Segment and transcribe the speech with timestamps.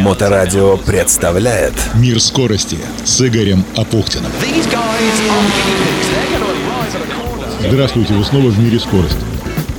[0.00, 4.30] Моторадио представляет Мир скорости с Игорем Апухтиным.
[7.60, 9.20] Здравствуйте, вы снова в мире скорости.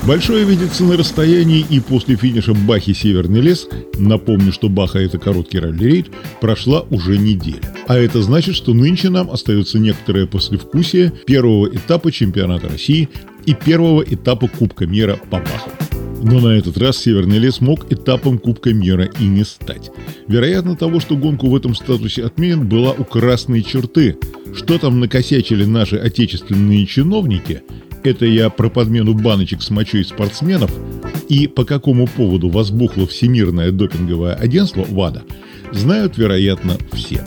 [0.04, 5.60] Большое видится на расстоянии и после финиша Бахи «Северный лес», напомню, что Баха– это короткий
[5.60, 6.08] ралли-рейд,
[6.42, 7.62] прошла уже неделя.
[7.88, 13.10] А это значит, что нынче нам остается некоторое послевкусие первого этапа чемпионата России
[13.46, 15.70] и первого этапа Кубка мира по Баху.
[16.22, 19.90] Но на этот раз Северный лес мог этапом Кубка мира и не стать.
[20.28, 24.18] Вероятно того, что гонку в этом статусе отменят, была у красной черты.
[24.54, 27.62] Что там накосячили наши отечественные чиновники,
[28.04, 30.72] это я про подмену баночек с мочой спортсменов
[31.30, 35.24] и по какому поводу возбухло Всемирное допинговое агентство ВАДА,
[35.72, 37.24] знают, вероятно, все.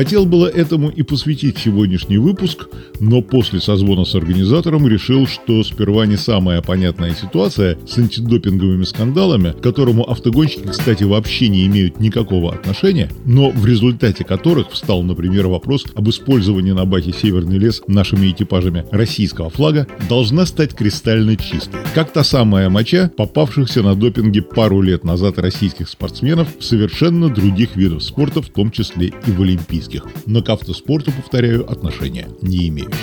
[0.00, 2.68] Хотел было этому и посвятить сегодняшний выпуск,
[3.00, 9.52] но после созвона с организатором решил, что сперва не самая понятная ситуация с антидопинговыми скандалами,
[9.52, 15.48] к которому автогонщики, кстати, вообще не имеют никакого отношения, но в результате которых встал, например,
[15.48, 21.78] вопрос об использовании на баке «Северный лес» нашими экипажами российского флага, должна стать кристально чистой.
[21.94, 27.76] Как та самая моча, попавшихся на допинге пару лет назад российских спортсменов в совершенно других
[27.76, 32.68] видах спорта, в том числе и в Олимпийских олимпийских, но к автоспорту, повторяю, отношения не
[32.68, 32.94] имеющих.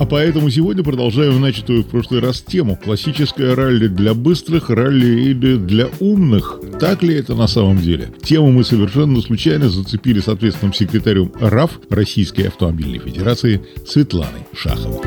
[0.00, 5.56] А поэтому сегодня продолжаем начатую в прошлый раз тему «Классическое ралли для быстрых, ралли или
[5.56, 6.58] для умных».
[6.80, 8.12] Так ли это на самом деле?
[8.24, 15.04] Тему мы совершенно случайно зацепили с ответственным секретарем РАФ Российской автомобильной федерации Светланой Шаховой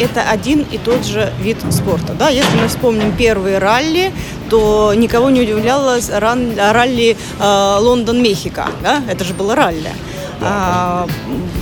[0.00, 2.14] это один и тот же вид спорта.
[2.18, 2.30] Да?
[2.30, 4.12] Если мы вспомним первые ралли,
[4.48, 8.68] то никого не удивляло ралли э, Лондон-Мехико.
[8.82, 9.02] Да?
[9.08, 9.90] Это же было ралли.
[10.42, 11.06] А,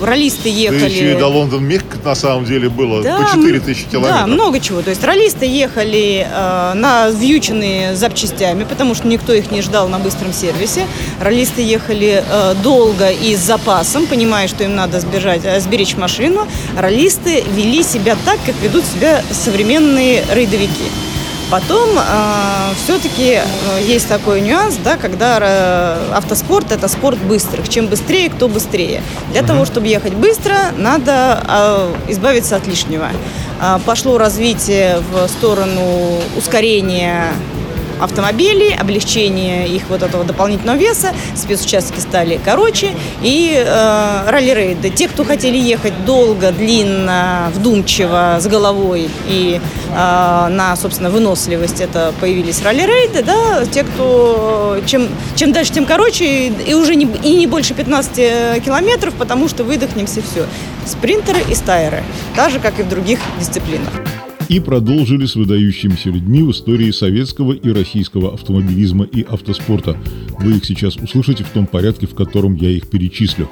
[0.00, 0.80] ролисты ехали.
[0.80, 4.20] Да еще и до Лондон Мехико на самом деле было да, по 4000 километров.
[4.20, 4.82] Да, много чего.
[4.82, 9.98] То есть ролисты ехали э, на вьюченные запчастями, потому что никто их не ждал на
[9.98, 10.86] быстром сервисе.
[11.20, 16.46] Ролисты ехали э, долго и с запасом, понимая, что им надо сбежать, э, сберечь машину.
[16.76, 20.84] Ролисты вели себя так, как ведут себя современные рейдовики.
[21.50, 23.40] Потом э, все-таки
[23.86, 27.68] есть такой нюанс, да, когда э, автоспорт это спорт быстрых.
[27.68, 29.02] Чем быстрее, кто быстрее.
[29.32, 33.08] Для того, чтобы ехать быстро, надо э, избавиться от лишнего.
[33.62, 37.32] Э, пошло развитие в сторону ускорения
[38.00, 42.90] автомобилей, облегчение их вот этого дополнительного веса, спецучастки стали короче,
[43.22, 44.90] и э, ралли-рейды.
[44.90, 49.60] Те, кто хотели ехать долго, длинно, вдумчиво, с головой и
[49.90, 56.48] э, на, собственно, выносливость, это появились ралли-рейды, да, те, кто чем, чем дальше, тем короче,
[56.48, 60.46] и уже не, и не больше 15 километров, потому что выдохнемся все.
[60.86, 62.02] Спринтеры и стайеры,
[62.34, 63.92] так же, как и в других дисциплинах
[64.48, 69.96] и продолжили с выдающимися людьми в истории советского и российского автомобилизма и автоспорта.
[70.40, 73.50] Вы их сейчас услышите в том порядке, в котором я их перечислю.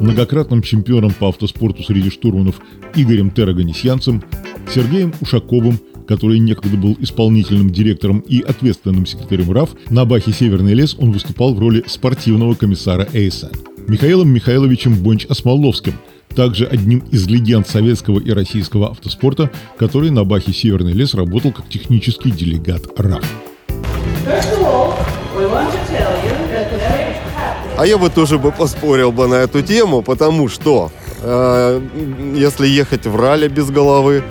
[0.00, 2.60] Многократным чемпионом по автоспорту среди штурманов
[2.94, 4.22] Игорем Тер-Оганесьянцем,
[4.72, 10.94] Сергеем Ушаковым, который некогда был исполнительным директором и ответственным секретарем РАФ, на Бахе «Северный лес»
[10.98, 13.46] он выступал в роли спортивного комиссара ЭСН.
[13.88, 15.94] Михаилом Михайловичем Бонч-Осмоловским–
[16.34, 21.68] также одним из легенд советского и российского автоспорта, который на Бахе «Северный лес» работал как
[21.68, 23.24] технический делегат РАФ.
[27.76, 30.92] А я бы тоже бы поспорил бы на эту тему, потому что
[31.22, 31.80] э,
[32.36, 34.22] если ехать в ралли без головы,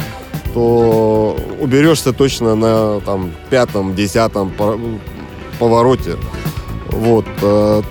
[0.54, 4.52] то уберешься точно на там пятом, десятом
[5.60, 6.16] повороте.
[6.90, 7.26] Вот.
[7.42, 7.82] Э,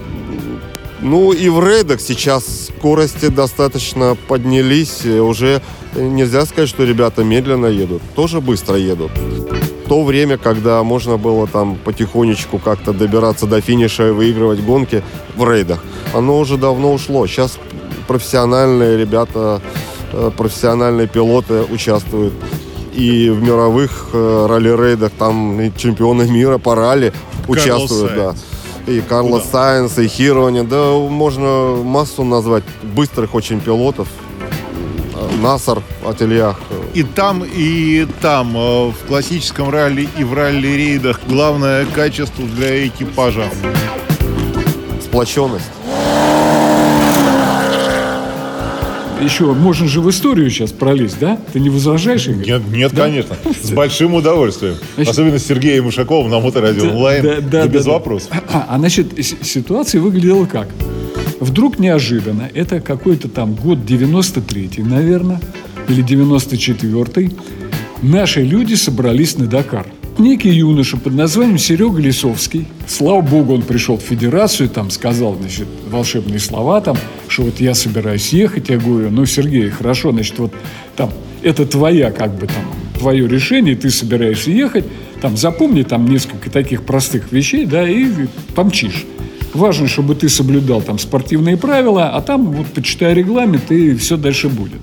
[1.03, 5.05] ну и в рейдах сейчас скорости достаточно поднялись.
[5.05, 5.61] Уже
[5.97, 8.03] нельзя сказать, что ребята медленно едут.
[8.15, 9.11] Тоже быстро едут.
[9.89, 15.03] То время, когда можно было там потихонечку как-то добираться до финиша и выигрывать гонки
[15.37, 15.83] в рейдах,
[16.15, 17.27] оно уже давно ушло.
[17.27, 17.59] Сейчас
[18.07, 19.61] профессиональные ребята,
[20.13, 22.33] э, профессиональные пилоты участвуют
[22.95, 27.13] и в мировых э, ралли-рейдах, там и чемпионы мира по ралли
[27.49, 28.35] участвуют, да
[28.87, 30.63] и Карлос Сайенс, и Хирони.
[30.63, 34.09] Да можно массу назвать быстрых очень пилотов.
[35.41, 36.61] Насар Ательях.
[36.95, 43.49] И там, и там, э, в классическом ралли и в ралли-рейдах главное качество для экипажа.
[45.03, 45.65] Сплоченность.
[49.23, 51.39] Еще можно же в историю сейчас пролезть, да?
[51.53, 52.47] Ты не возражаешь, Игорь?
[52.47, 53.05] Нет, нет да?
[53.05, 53.37] конечно.
[53.63, 54.75] С большим удовольствием.
[54.95, 57.23] Значит, Особенно с Сергеем Ушаковым на Моторадио да, онлайн.
[57.23, 58.31] Да, да, да, без да, вопросов.
[58.53, 60.69] А, а значит, ситуация выглядела как?
[61.41, 65.41] Вдруг неожиданно, это какой-то там год 93-й, наверное,
[65.89, 67.33] или 94-й,
[68.03, 69.87] наши люди собрались на Дакар.
[70.19, 72.69] некий юноша под названием Серега Лисовский.
[72.87, 76.97] Слава богу, он пришел в федерацию, там сказал, значит, волшебные слова, там,
[77.33, 78.69] что вот я собираюсь ехать.
[78.69, 80.53] Я говорю, ну, Сергей, хорошо, значит, вот
[80.97, 81.11] там,
[81.43, 82.65] это твоя, как бы там,
[82.99, 84.85] твое решение, ты собираешься ехать,
[85.21, 89.07] там, запомни там несколько таких простых вещей, да, и помчишь.
[89.55, 94.49] Важно, чтобы ты соблюдал там спортивные правила, а там вот почитай регламент, и все дальше
[94.49, 94.81] будет.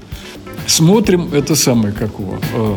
[0.65, 2.75] Смотрим это самое, какого, э,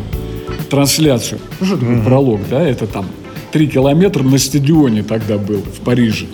[0.69, 1.39] трансляцию.
[1.59, 2.05] Ну, что такое mm-hmm.
[2.05, 3.05] пролог, да, это там
[3.51, 6.25] три километра на стадионе тогда был в Париже.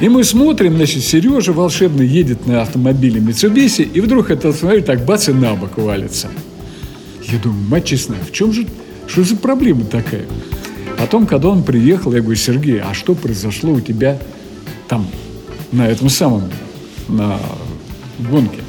[0.00, 5.04] И мы смотрим, значит, Сережа волшебный едет на автомобиле Mitsubishi, и вдруг этот автомобиль так
[5.04, 6.30] бац и на бок валится.
[7.30, 8.66] Я думаю, мать честная, в чем же,
[9.06, 10.24] что за проблема такая?
[10.96, 14.18] Потом, когда он приехал, я говорю, Сергей, а что произошло у тебя
[14.88, 15.06] там,
[15.70, 16.44] на этом самом,
[17.08, 17.38] на
[18.18, 18.60] гонке?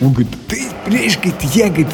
[0.00, 1.88] Он говорит, ты, понимаешь, говорит, я, говорит,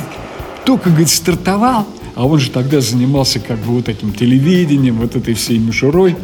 [0.65, 5.35] только, говорит, стартовал, а он же тогда занимался как бы вот этим телевидением, вот этой
[5.35, 6.17] всей мишурой.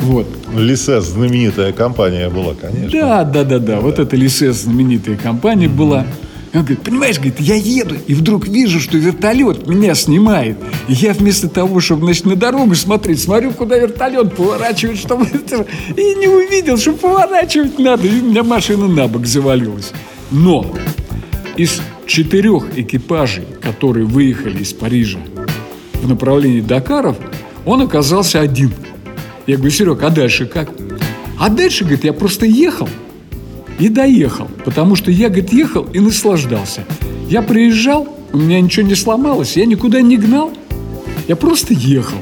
[0.00, 0.26] Вот.
[0.54, 2.90] Лисес знаменитая компания была, конечно.
[2.90, 3.80] Да, да, да, да.
[3.80, 5.74] Вот эта Лисес знаменитая компания mm-hmm.
[5.74, 6.06] была.
[6.54, 10.58] он говорит, понимаешь, говорит, я еду, и вдруг вижу, что вертолет меня снимает.
[10.88, 15.26] И я вместо того, чтобы, значит, на дорогу смотреть, смотрю, куда вертолет поворачивает, чтобы...
[15.96, 18.06] И не увидел, что поворачивать надо.
[18.06, 19.92] И у меня машина на бок завалилась.
[20.30, 20.66] Но
[21.56, 25.18] из четырех экипажей, которые выехали из Парижа
[25.94, 27.16] в направлении Дакаров,
[27.64, 28.72] он оказался один.
[29.46, 30.70] Я говорю, Серег, а дальше как?
[31.38, 32.88] А дальше, говорит, я просто ехал
[33.78, 36.84] и доехал, потому что я, говорит, ехал и наслаждался.
[37.28, 40.52] Я приезжал, у меня ничего не сломалось, я никуда не гнал,
[41.28, 42.18] я просто ехал.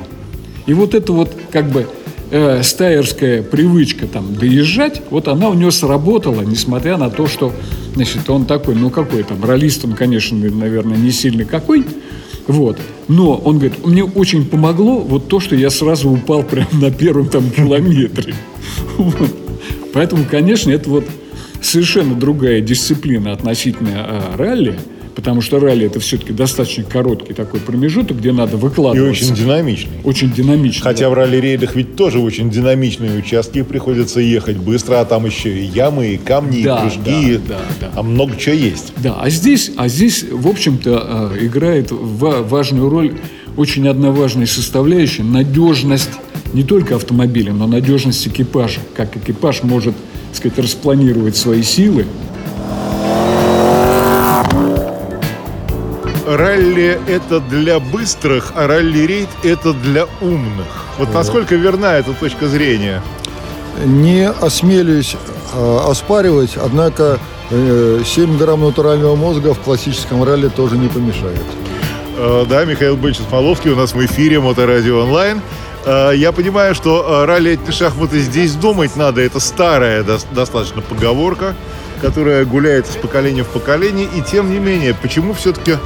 [0.67, 1.87] И вот это вот как бы
[2.31, 7.55] э, стайерская привычка там доезжать, вот она у него сработала, несмотря на то, что
[7.95, 11.87] значит, он такой, ну какой там, ролист он, конечно, наверное, не сильный какой,
[12.47, 12.79] вот.
[13.09, 17.29] Но он говорит, мне очень помогло вот то, что я сразу упал прямо на первом
[17.29, 18.35] там километре.
[19.93, 21.05] Поэтому, конечно, это вот
[21.61, 24.79] совершенно другая дисциплина относительно а, ралли–
[25.15, 29.25] потому что ралли это все-таки достаточно короткий такой промежуток, где надо выкладываться.
[29.25, 29.93] И очень динамичный.
[30.05, 30.83] Очень динамичный.
[30.83, 31.11] Хотя да.
[31.11, 36.15] в ралли-рейдах ведь тоже очень динамичные участки, приходится ехать быстро, а там еще и ямы,
[36.15, 37.93] и камни, да, и прыжки, да, да, да.
[37.95, 38.93] а много чего есть.
[39.03, 43.15] Да, а здесь, а здесь в общем-то, э, играет важную роль
[43.57, 46.11] очень одна важная составляющая– надежность
[46.53, 48.81] не только автомобиля, но надежность экипажа.
[48.95, 49.95] Как экипаж может,
[50.29, 52.07] так сказать, распланировать свои силы,
[56.27, 60.67] ралли это для быстрых, а ралли-рейд это для умных.
[60.99, 63.03] Вот насколько верна эта точка зрения?
[63.85, 65.17] Не осмелюсь
[65.55, 67.19] э, оспаривать, однако
[67.51, 71.43] э, 7 грамм натурального мозга в классическом ралли тоже не помешает.
[72.17, 75.41] Э, да, Михаил Бычев Смоловский у нас в эфире Моторадио онлайн.
[75.85, 79.21] Э, я понимаю, что э, ралли это шахматы здесь думать надо.
[79.21, 81.55] Это старая достаточно поговорка,
[82.01, 84.09] которая гуляет из поколения в поколение.
[84.17, 85.77] И тем не менее, почему все-таки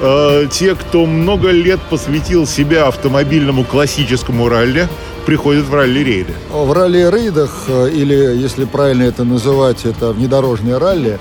[0.00, 4.88] э, те, кто много лет посвятил себя автомобильному классическому ралли,
[5.26, 6.32] приходят в ралли-рейды?
[6.50, 11.18] В ралли-рейдах, э, или, если правильно это называть, это внедорожное ралли,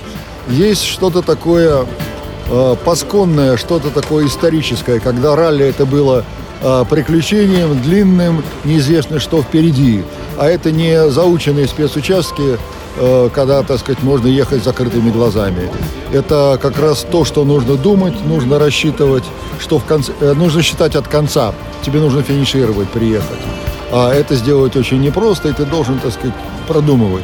[0.50, 1.86] есть что-то такое
[2.50, 6.26] э, пасконное, что-то такое историческое, когда ралли это было
[6.62, 10.04] э, приключением длинным, неизвестно что впереди.
[10.38, 12.58] А это не заученные спецучастки,
[13.34, 15.70] когда, так сказать, можно ехать с закрытыми глазами.
[16.12, 19.24] Это как раз то, что нужно думать, нужно рассчитывать,
[19.60, 21.54] что в конце, э, нужно считать от конца.
[21.84, 23.40] Тебе нужно финишировать, приехать.
[23.92, 26.36] А это сделать очень непросто, и ты должен, так сказать,
[26.68, 27.24] продумывать.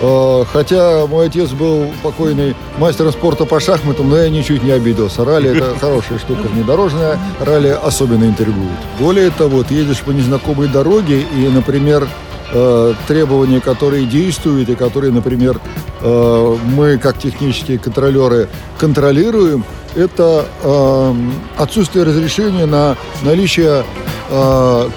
[0.00, 5.24] Э, хотя мой отец был покойный мастером спорта по шахматам, но я ничуть не обиделся.
[5.24, 8.78] Ралли– это хорошая штука внедорожная, ралли особенно интригует.
[9.00, 12.08] Более того, ты едешь по незнакомой дороге, и, например,
[12.52, 15.60] э, требования, которые действуют и которые, например,
[16.00, 19.64] э, мы как технические контролеры контролируем,
[19.94, 21.14] это э,
[21.56, 23.84] отсутствие разрешения на наличие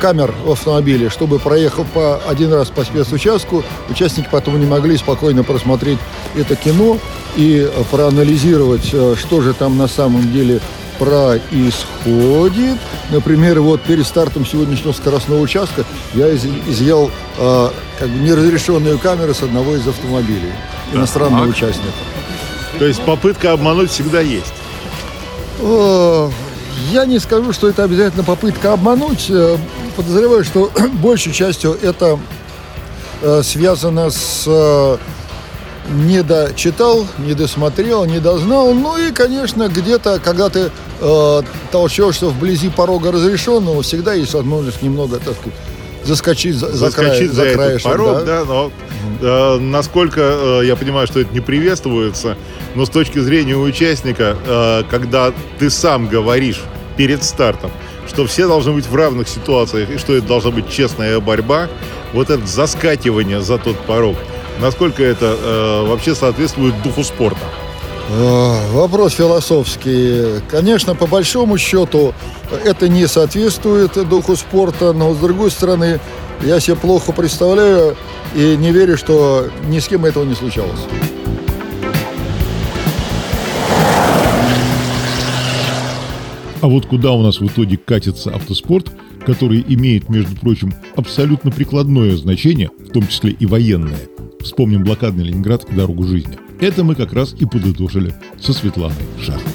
[0.02, 5.46] камер в автомобиле, чтобы проехав по один раз по спецучастку, участники потом не могли спокойно
[5.46, 6.00] просмотреть
[6.36, 6.98] это кино
[7.38, 10.60] и проанализировать, что же там на самом деле
[11.02, 12.78] происходит.
[13.10, 19.42] Например, вот перед стартом сегодняшнего скоростного участка я изъял э, как бы неразрешенную камеру с
[19.42, 20.52] одного из автомобилей
[20.94, 21.56] иностранного так.
[21.56, 21.92] участника.
[22.78, 24.54] То есть попытка обмануть всегда есть?
[25.60, 26.32] О,
[26.92, 29.26] я не скажу, что это обязательно попытка обмануть.
[29.32, 29.58] Э,
[29.96, 32.20] подозреваю, что большей частью это
[33.24, 35.00] э, связано с
[35.92, 38.74] не дочитал, не досмотрел, не дознал.
[38.74, 45.18] Ну и, конечно, где-то, когда ты э, толчешься вблизи порога разрешенного, всегда есть возможность немного,
[45.18, 45.54] так сказать,
[46.04, 48.44] заскочить за, за, край, за, за этот порог, да.
[48.44, 48.72] да, но
[49.22, 52.38] э, насколько э, я понимаю, что это не приветствуется,
[52.76, 56.62] но с точки зрения участника, э, когда ты сам говоришь
[56.98, 57.72] перед стартом,
[58.08, 61.70] что все должны быть в равных ситуациях и что это должна быть честная борьба,
[62.14, 64.18] вот это заскакивание за тот порог,
[64.60, 67.40] насколько это э, вообще соответствует духу спорта?
[68.10, 70.42] Э, Вопрос философский.
[70.50, 72.14] Конечно, по большому счету
[72.66, 76.00] это не соответствует духу спорта, но с другой стороны,
[76.42, 77.96] я себе плохо представляю
[78.36, 80.80] и не верю, что ни с кем этого не случалось.
[86.62, 88.92] А вот куда у нас в итоге катится автоспорт,
[89.26, 94.08] который имеет, между прочим, абсолютно прикладное значение, в том числе и военное.
[94.40, 96.38] Вспомним блокадный Ленинград и дорогу жизни.
[96.60, 99.51] Это мы как раз и подытожили со Светланой Шаховой.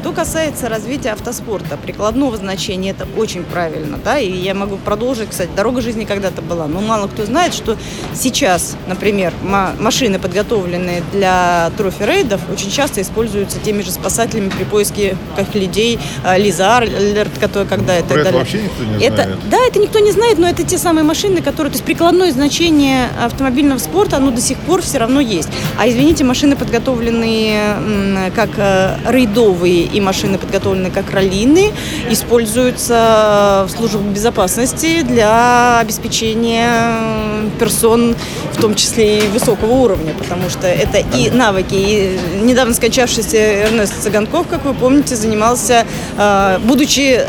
[0.00, 5.50] Что касается развития автоспорта, прикладного значения, это очень правильно, да, и я могу продолжить, кстати,
[5.56, 7.76] дорога жизни когда-то была, но мало кто знает, что
[8.14, 15.16] сейчас, например, ма- машины, подготовленные для трофи-рейдов, очень часто используются теми же спасателями при поиске
[15.34, 18.06] как людей, э, Лиза Арлерт, которая когда это...
[18.08, 18.38] Про это далее.
[18.40, 19.38] вообще никто не Это, знает.
[19.50, 23.08] да, это никто не знает, но это те самые машины, которые, то есть прикладное значение
[23.20, 25.48] автомобильного спорта, оно до сих пор все равно есть.
[25.76, 31.72] А извините, машины, подготовленные как э, рейдовые и машины, подготовленные как раллийные,
[32.10, 38.14] используются в службах безопасности для обеспечения персон,
[38.52, 41.74] в том числе и высокого уровня, потому что это и навыки.
[41.74, 45.84] И недавно скончавшийся Эрнест Цыганков, как вы помните, занимался,
[46.16, 47.20] э, будучи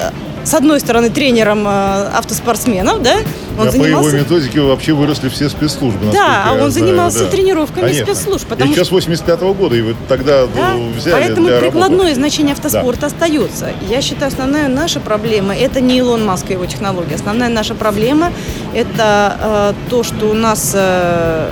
[0.43, 1.72] с одной стороны тренером э,
[2.13, 3.15] автоспортсменов, да,
[3.58, 4.10] он а занимался...
[4.10, 6.12] по его методике вообще выросли все спецслужбы.
[6.12, 7.31] Да, а он знаю, занимался да.
[7.31, 8.13] тренировками Конечно.
[8.13, 12.15] спецслужб, потому сейчас 85 года, и вот тогда Да, ну, взяли Поэтому для прикладное работы.
[12.15, 13.72] значение автоспорта остается.
[13.89, 17.13] Я считаю, основная наша проблема это не Илон Маск и его технологии.
[17.13, 18.31] Основная наша проблема
[18.74, 21.50] это э, то, что у нас э,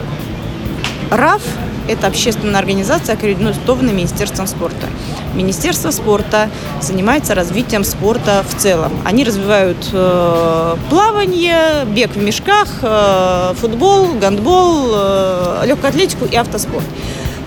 [1.11, 1.41] РАФ
[1.87, 4.87] это общественная организация, аккредитованная Министерством спорта.
[5.33, 6.49] Министерство спорта
[6.81, 8.91] занимается развитием спорта в целом.
[9.05, 16.85] Они развивают э, плавание, бег в мешках, э, футбол, гандбол, э, легкую атлетику и автоспорт.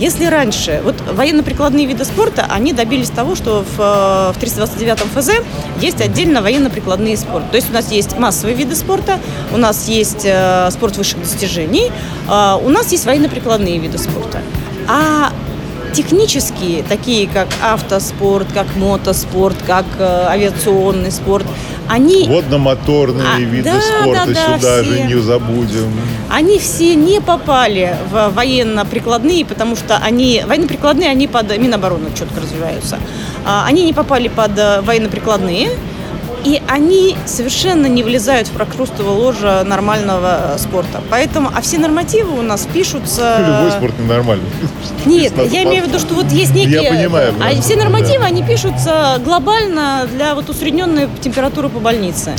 [0.00, 5.30] Если раньше, вот военно-прикладные виды спорта, они добились того, что в, э, в 329 ФЗ
[5.78, 7.48] есть отдельно военно-прикладные спорты.
[7.50, 9.18] То есть у нас есть массовые виды спорта,
[9.52, 11.92] у нас есть э, спорт высших достижений,
[12.30, 14.40] э, у нас есть военно-прикладные виды спорта.
[14.88, 15.34] А
[15.92, 21.44] технические, такие как автоспорт, как мотоспорт, как э, авиационный спорт,
[21.90, 25.04] они Водно-моторные А, виды да, спорта да, да, сюда же все.
[25.04, 25.92] не забудем.
[26.30, 32.98] они все не попали в военно-прикладные, потому что они военно-прикладные, они под Минобороны четко развиваются.
[33.44, 35.70] А, Они не попали под э, военно-прикладные,
[36.44, 41.00] и они совершенно не влезают в прокрустово ложа нормального э, спорта.
[41.10, 43.36] Поэтому, а все нормативы у нас пишутся...
[43.38, 44.46] Любой спорт ненормальный.
[45.06, 46.82] Нет, я имею в виду, что вот есть некие...
[46.82, 48.26] Я понимаю, А все нормативы, Да.
[48.26, 52.34] они пишутся глобально для вот усредненной температуры по больнице.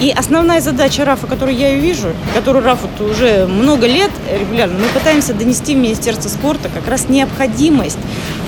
[0.00, 4.78] И основная задача РАФа, которую я и вижу, которую РАФ вот уже много лет регулярно,
[4.78, 7.98] мы пытаемся донести в Министерство спорта как раз необходимость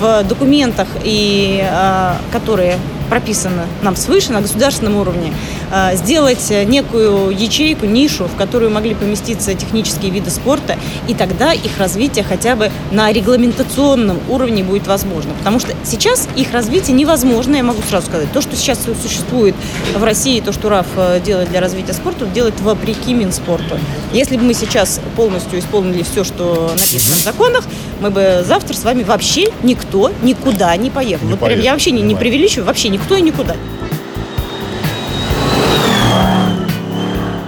[0.01, 2.77] в документах, и, а, которые
[3.09, 5.33] прописаны нам свыше на государственном уровне,
[5.71, 11.77] а, сделать некую ячейку, нишу, в которую могли поместиться технические виды спорта, и тогда их
[11.77, 15.31] развитие хотя бы на регламентационном уровне будет возможно.
[15.37, 18.31] Потому что сейчас их развитие невозможно, я могу сразу сказать.
[18.31, 19.55] То, что сейчас существует
[19.95, 23.77] в России, то, что РАФ э, делает для развития спорта, делает вопреки Минспорту.
[24.13, 27.65] Если бы мы сейчас полностью исполнили все, что написано в законах,
[28.01, 31.25] мы бы завтра с вами вообще никто никуда не поехал.
[31.25, 33.55] Не Вот прям я вообще не, не преувеличиваю, вообще никто и никуда.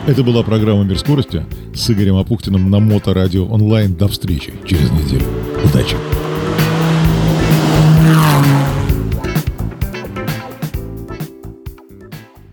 [0.05, 3.93] Это была программа «Мир скорости» с Игорем Апухтиным на Моторадио онлайн.
[3.93, 5.25] До встречи через неделю.
[5.63, 5.95] Удачи!